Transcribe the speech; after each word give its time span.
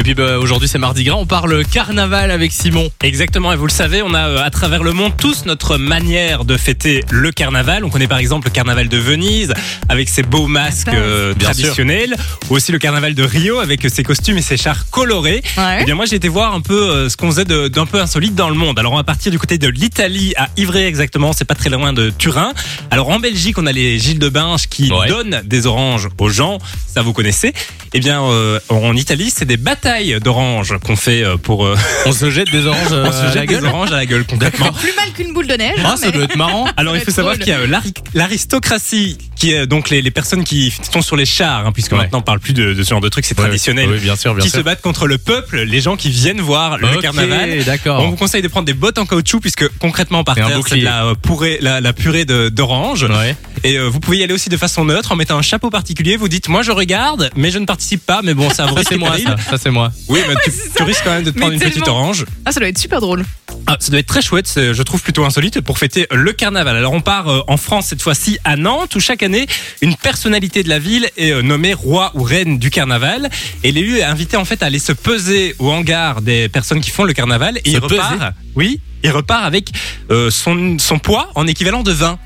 Et 0.00 0.02
puis 0.02 0.14
bah, 0.14 0.38
aujourd'hui 0.38 0.66
c'est 0.66 0.78
Mardi 0.78 1.04
Gras, 1.04 1.16
on 1.16 1.26
parle 1.26 1.62
carnaval 1.62 2.30
avec 2.30 2.52
Simon. 2.52 2.88
Exactement, 3.02 3.52
et 3.52 3.56
vous 3.56 3.66
le 3.66 3.70
savez, 3.70 4.00
on 4.00 4.14
a 4.14 4.28
euh, 4.30 4.42
à 4.42 4.48
travers 4.48 4.82
le 4.82 4.94
monde 4.94 5.12
tous 5.18 5.44
notre 5.44 5.76
manière 5.76 6.46
de 6.46 6.56
fêter 6.56 7.04
le 7.10 7.30
carnaval. 7.32 7.84
On 7.84 7.90
connaît 7.90 8.08
par 8.08 8.16
exemple 8.16 8.46
le 8.48 8.50
carnaval 8.50 8.88
de 8.88 8.96
Venise 8.96 9.52
avec 9.90 10.08
ses 10.08 10.22
beaux 10.22 10.46
masques 10.46 10.88
euh, 10.88 11.34
Bien 11.34 11.52
sûr. 11.52 11.64
traditionnels, 11.64 12.16
ou 12.48 12.54
aussi 12.56 12.72
le 12.72 12.78
carnaval 12.78 13.14
de 13.14 13.22
Rio 13.22 13.58
avec 13.58 13.86
ses 13.90 14.02
costumes 14.02 14.38
et 14.38 14.42
ses 14.42 14.56
chars 14.56 14.88
colorés. 14.88 15.42
Ouais. 15.58 15.80
Eh 15.82 15.84
bien 15.84 15.94
moi 15.96 16.06
j'ai 16.06 16.16
été 16.16 16.28
voir 16.28 16.54
un 16.54 16.62
peu 16.62 16.80
euh, 16.88 17.08
ce 17.10 17.18
qu'on 17.18 17.30
faisait 17.30 17.44
de- 17.44 17.68
d'un 17.68 17.84
peu 17.84 18.00
insolite 18.00 18.34
dans 18.34 18.48
le 18.48 18.54
monde. 18.56 18.78
Alors 18.78 18.94
on 18.94 18.96
va 18.96 19.04
partir 19.04 19.30
du 19.30 19.38
côté 19.38 19.58
de 19.58 19.68
l'Italie 19.68 20.32
à 20.38 20.48
Ivry 20.56 20.82
exactement, 20.84 21.34
c'est 21.34 21.44
pas 21.44 21.54
très 21.54 21.68
loin 21.68 21.92
de 21.92 22.08
Turin. 22.08 22.54
Alors 22.90 23.10
en 23.10 23.20
Belgique 23.20 23.58
on 23.58 23.66
a 23.66 23.72
les 23.72 23.98
Gilles 23.98 24.18
de 24.18 24.30
Binge 24.30 24.66
qui 24.70 24.90
Ouais. 24.90 25.08
donnent 25.08 25.42
des 25.44 25.66
oranges 25.66 26.08
aux 26.16 26.30
gens, 26.30 26.56
ça 26.86 27.02
vous 27.02 27.12
connaissez. 27.12 27.52
Eh 27.92 28.00
bien 28.00 28.22
euh, 28.22 28.58
en 28.70 28.96
Italie 28.96 29.30
c'est 29.30 29.44
des 29.44 29.58
batailles 29.58 29.89
d'oranges 30.22 30.74
qu'on 30.84 30.96
fait 30.96 31.22
euh, 31.22 31.36
pour 31.36 31.66
euh, 31.66 31.76
On 32.06 32.12
se 32.12 32.30
jette 32.30 32.50
des 32.50 32.66
oranges 32.66 32.92
euh, 32.92 33.06
on 33.08 33.12
se 33.12 33.16
à 33.18 33.22
la 33.24 33.32
jette 33.32 33.40
des 33.48 33.54
gueule. 33.54 33.66
oranges 33.66 33.92
à 33.92 33.96
la 33.96 34.06
gueule 34.06 34.24
concrètement. 34.24 34.72
Plus 34.72 34.92
mal 34.94 35.10
qu'une 35.14 35.32
boule 35.32 35.46
de 35.46 35.54
neige. 35.54 35.78
Ah, 35.84 35.92
hein, 35.92 35.96
ça 35.96 36.10
doit 36.10 36.24
être 36.24 36.36
marrant. 36.36 36.66
Alors 36.76 36.96
il 36.96 37.02
faut 37.02 37.10
savoir 37.10 37.36
qu'il 37.38 37.48
y 37.48 37.52
a 37.52 37.58
euh, 37.58 37.66
l'ari- 37.66 37.92
l'aristocratie 38.14 39.18
qui 39.36 39.52
est 39.52 39.66
donc 39.66 39.90
les, 39.90 40.02
les 40.02 40.10
personnes 40.10 40.44
qui 40.44 40.72
sont 40.92 41.02
sur 41.02 41.16
les 41.16 41.24
chars, 41.26 41.66
hein, 41.66 41.72
puisque 41.72 41.92
Ouais. 41.92 41.98
maintenant 41.98 42.18
on 42.18 42.22
parle 42.22 42.40
plus 42.40 42.52
de, 42.52 42.72
de 42.74 42.82
ce 42.82 42.90
genre 42.90 43.00
de 43.00 43.08
trucs, 43.08 43.24
c'est 43.24 43.36
Ouais, 43.38 43.44
traditionnel, 43.46 43.88
Oui, 43.90 43.98
bien 43.98 44.14
sûr, 44.16 44.34
bien 44.34 44.42
qui 44.44 44.50
sûr. 44.50 44.58
se 44.58 44.62
battent 44.64 44.82
contre 44.82 45.06
le 45.06 45.18
peuple, 45.18 45.62
les 45.62 45.80
gens 45.80 45.96
qui 45.96 46.10
viennent 46.10 46.40
voir 46.40 46.78
le 46.78 46.86
Ok, 46.88 47.00
carnaval. 47.02 47.64
D'accord. 47.64 48.02
On 48.04 48.10
vous 48.10 48.16
conseille 48.16 48.42
de 48.42 48.48
prendre 48.48 48.66
des 48.66 48.74
bottes 48.74 48.98
en 48.98 49.06
caoutchouc 49.06 49.40
puisque 49.40 49.66
concrètement 49.78 50.22
par 50.24 50.34
terre 50.36 50.48
c'est 50.68 50.76
la 50.76 51.06
euh, 51.06 51.14
purée, 51.14 51.58
la, 51.60 51.80
la 51.80 51.92
purée 51.92 52.24
d'orange 52.24 53.04
Ouais. 53.04 53.34
et 53.64 53.76
euh, 53.78 53.88
vous 53.88 53.98
pouvez 54.00 54.18
y 54.18 54.22
aller 54.22 54.34
aussi 54.34 54.48
de 54.50 54.56
façon 54.56 54.84
neutre 54.84 55.12
en 55.12 55.16
mettant 55.16 55.38
un 55.38 55.42
chapeau 55.42 55.70
particulier. 55.70 56.16
Vous 56.16 56.28
dites 56.28 56.48
moi 56.48 56.62
je 56.62 56.70
regarde 56.70 57.30
mais 57.34 57.50
je 57.50 57.58
ne 57.58 57.64
participe 57.66 58.04
pas 58.04 58.20
mais 58.22 58.34
bon 58.34 58.50
ça 58.50 58.66
vous 58.66 58.76
Ça 58.76 58.82
c'est 58.88 58.96
moi, 58.98 59.16
ça. 59.18 59.36
Ça 59.50 59.58
c'est 59.70 59.74
moi. 59.74 59.92
Oui 60.08 60.20
mais 60.28 60.34
tu, 60.76 60.82
risques 60.82 61.02
quand 61.04 61.12
même 61.12 61.22
de 61.22 61.30
te 61.30 61.38
prendre 61.38 61.52
une 61.52 61.60
petite 61.60 61.86
orange. 61.86 62.26
Ah, 62.44 62.52
ça 62.52 62.60
doit 62.60 62.68
être 62.68 62.78
super 62.78 63.00
drôle. 63.00 63.24
Ah, 63.66 63.76
ça 63.78 63.90
doit 63.90 64.00
être 64.00 64.06
très 64.06 64.22
chouette, 64.22 64.50
je 64.56 64.82
trouve 64.82 65.02
plutôt 65.02 65.24
insolite 65.24 65.60
pour 65.60 65.78
fêter 65.78 66.06
le 66.10 66.32
carnaval. 66.32 66.76
Alors 66.76 66.92
on 66.92 67.00
part 67.00 67.28
euh, 67.28 67.40
en 67.46 67.56
France 67.56 67.86
cette 67.86 68.02
fois-ci 68.02 68.38
à 68.44 68.56
Nantes 68.56 68.94
où 68.96 69.00
chaque 69.00 69.22
année 69.22 69.46
une 69.80 69.94
personnalité 69.96 70.62
de 70.62 70.68
la 70.68 70.78
ville 70.78 71.08
est 71.16 71.30
euh, 71.30 71.42
nommée 71.42 71.74
roi 71.74 72.10
ou 72.14 72.22
reine 72.22 72.58
du 72.58 72.70
carnaval 72.70 73.30
et 73.62 73.70
l'élu 73.70 73.98
est 73.98 74.02
invité 74.02 74.36
en 74.36 74.44
fait 74.44 74.62
à 74.62 74.66
aller 74.66 74.78
se 74.78 74.92
peser 74.92 75.54
au 75.58 75.70
hangar 75.70 76.20
des 76.20 76.48
personnes 76.48 76.80
qui 76.80 76.90
font 76.90 77.04
le 77.04 77.12
carnaval 77.12 77.58
et 77.64 77.70
Se 77.70 77.76
il 77.76 77.78
repart. 77.78 78.12
peser? 78.18 78.24
Oui, 78.56 78.80
il 79.04 79.10
repart 79.10 79.44
avec 79.44 79.70
euh, 80.10 80.30
son 80.30 80.78
son 80.78 80.98
poids 80.98 81.30
en 81.34 81.46
équivalent 81.46 81.82
de 81.82 81.92
vin. 81.92 82.18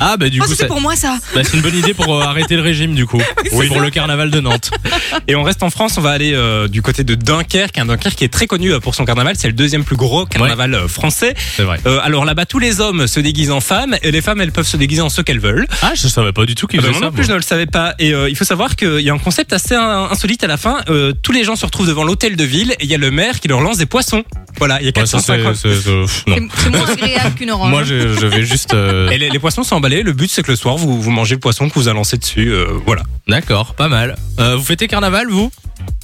Ah 0.00 0.16
bah 0.16 0.28
du 0.30 0.40
Oh, 0.40 0.44
coup 0.44 0.54
ça- 0.54 0.66
pour 0.66 0.80
moi 0.80 0.96
ça. 0.96 1.18
bah, 1.34 1.42
c'est 1.44 1.54
une 1.54 1.62
bonne 1.62 1.76
idée 1.76 1.92
pour 1.94 2.14
euh, 2.14 2.22
arrêter 2.24 2.56
le 2.56 2.62
régime 2.62 2.94
du 2.94 3.06
coup. 3.06 3.20
Oui, 3.52 3.68
pour 3.68 3.80
le 3.80 3.90
carnaval 3.90 4.30
de 4.30 4.40
Nantes. 4.40 4.70
Et 5.28 5.34
on 5.34 5.42
reste 5.42 5.62
en 5.62 5.68
France, 5.68 5.98
on 5.98 6.00
va 6.00 6.10
aller 6.10 6.32
euh, 6.32 6.66
du 6.66 6.80
côté 6.80 7.04
de 7.04 7.14
Dunkerque, 7.14 7.76
un 7.78 7.84
Dunkerque 7.84 8.14
qui 8.16 8.24
est 8.24 8.32
très 8.32 8.46
connu 8.46 8.72
euh, 8.72 8.80
pour 8.80 8.94
son 8.94 9.04
carnaval, 9.04 9.36
c'est 9.38 9.46
le 9.48 9.52
deuxième 9.52 9.84
plus 9.84 9.96
gros 9.96 10.24
carnaval 10.24 10.88
français. 10.88 11.34
C'est 11.56 11.62
vrai. 11.64 11.78
Euh, 11.86 12.00
alors 12.02 12.24
là-bas, 12.24 12.46
tous 12.46 12.58
les 12.58 12.80
hommes 12.80 13.06
se 13.06 13.20
déguisent 13.20 13.50
en 13.50 13.60
femmes 13.60 13.94
et 14.02 14.10
les 14.10 14.22
femmes, 14.22 14.40
elles 14.40 14.52
peuvent 14.52 14.66
se 14.66 14.78
déguiser 14.78 15.02
en 15.02 15.10
ce 15.10 15.20
qu'elles 15.20 15.38
veulent. 15.40 15.66
Ah, 15.82 15.92
je 15.94 16.08
savais 16.08 16.32
pas 16.32 16.46
du 16.46 16.54
tout 16.54 16.66
qu'il 16.66 16.80
Ah 16.80 16.82
bah, 16.82 16.88
faisait 16.88 16.98
moi 17.00 17.08
ça. 17.08 17.10
non 17.10 17.12
plus, 17.14 17.24
je 17.24 17.30
ne 17.32 17.36
le 17.36 17.42
savais 17.42 17.66
pas. 17.66 17.94
Et 17.98 18.14
euh, 18.14 18.30
il 18.30 18.36
faut 18.36 18.44
savoir 18.46 18.74
qu'il 18.76 19.00
y 19.00 19.10
a 19.10 19.12
un 19.14 19.18
concept 19.18 19.52
assez 19.52 19.74
in- 19.74 20.08
insolite 20.10 20.42
à 20.42 20.46
la 20.46 20.56
fin. 20.56 20.78
Euh, 20.88 21.12
tous 21.22 21.32
les 21.32 21.44
gens 21.44 21.56
se 21.56 21.66
retrouvent 21.66 21.86
devant 21.88 22.04
l'hôtel 22.04 22.36
de 22.36 22.44
ville 22.44 22.72
et 22.80 22.84
il 22.84 22.90
y 22.90 22.94
a 22.94 22.98
le 22.98 23.10
maire 23.10 23.38
qui 23.40 23.48
leur 23.48 23.60
lance 23.60 23.76
des 23.76 23.86
poissons. 23.86 24.24
Voilà, 24.62 24.80
il 24.80 24.86
y 24.86 24.88
a 24.88 24.92
Ouais, 25.00 25.06
ça, 25.06 25.18
c'est- 25.18 25.32
450. 25.42 25.56
c'est- 25.56 25.74
c'est- 25.80 25.90
pff, 25.90 26.26
non. 26.28 26.36
C'est 26.54 26.62
c'est 26.62 26.70
moins 26.70 26.88
agréable 26.88 27.34
qu'une 27.38 27.50
orange. 27.50 27.70
Moi, 27.70 27.82
je, 27.84 28.14
je 28.14 28.26
vais 28.26 28.44
juste. 28.44 28.74
euh, 28.74 29.10
Et 29.10 29.18
les, 29.18 29.28
les 29.30 29.38
poissons 29.38 29.62
sont 29.64 29.76
emballés. 29.76 30.02
Le 30.02 30.12
but, 30.12 30.30
c'est 30.30 30.42
que 30.42 30.50
le 30.52 30.56
soir, 30.56 30.76
vous, 30.76 31.00
vous 31.02 31.10
mangez 31.10 31.34
le 31.34 31.40
poisson 31.40 31.68
que 31.68 31.74
vous 31.74 31.88
a 31.88 31.92
lancé 31.92 32.16
dessus. 32.16 32.48
euh, 32.52 32.66
voilà. 32.86 33.02
D'accord, 33.28 33.74
pas 33.74 33.88
mal. 33.88 34.16
Euh, 34.38 34.56
vous 34.56 34.62
fêtez 34.64 34.86
carnaval, 34.88 35.28
vous? 35.28 35.50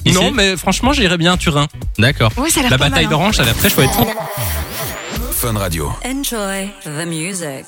Ici? 0.05 0.15
Non, 0.15 0.31
mais 0.31 0.57
franchement, 0.57 0.91
j'irais 0.93 1.17
bien 1.17 1.33
à 1.33 1.37
Turin. 1.37 1.67
D'accord. 1.97 2.31
Ouais, 2.37 2.49
ça 2.49 2.59
a 2.59 2.63
l'air 2.63 2.71
La 2.71 2.77
pas 2.77 2.83
mal, 2.85 2.91
bataille 2.91 3.05
hein. 3.05 3.09
d'orange, 3.09 3.35
ça 3.35 3.43
a 3.43 3.45
l'air 3.45 3.55
très 3.55 3.69
chouette. 3.69 3.89
Fun 5.31 5.53
Radio. 5.57 5.91
Enjoy 6.05 6.69
the 6.83 7.05
music. 7.07 7.65